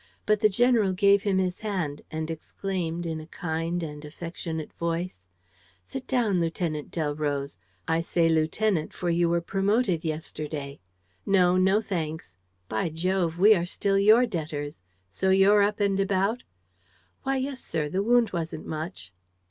But 0.25 0.39
the 0.39 0.49
general 0.49 0.93
gave 0.93 1.21
him 1.21 1.37
his 1.37 1.59
hand 1.59 2.01
and 2.09 2.31
exclaimed, 2.31 3.05
in 3.05 3.21
a 3.21 3.27
kind 3.27 3.83
and 3.83 4.03
affectionate 4.03 4.73
voice: 4.73 5.21
"Sit 5.83 6.07
down, 6.07 6.39
Lieutenant 6.39 6.89
Delroze.... 6.89 7.59
I 7.87 8.01
say 8.01 8.27
lieutenant, 8.27 8.95
for 8.95 9.11
you 9.11 9.29
were 9.29 9.41
promoted 9.41 10.03
yesterday. 10.03 10.79
No, 11.23 11.55
no 11.55 11.81
thanks. 11.81 12.33
By 12.67 12.89
Jove, 12.89 13.37
we 13.37 13.53
are 13.53 13.67
still 13.67 13.99
your 13.99 14.25
debtors! 14.25 14.81
So 15.07 15.29
you're 15.29 15.61
up 15.61 15.79
and 15.79 15.99
about?" 15.99 16.45
"Why, 17.21 17.37
yes, 17.37 17.63
sir. 17.63 17.87
The 17.87 18.01
wound 18.01 18.31
wasn't 18.33 18.65
much." 18.65 19.13